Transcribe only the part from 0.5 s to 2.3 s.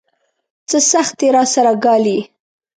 څه سختۍ راسره ګالي.